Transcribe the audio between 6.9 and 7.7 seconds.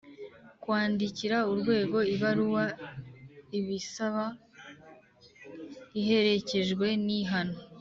nihana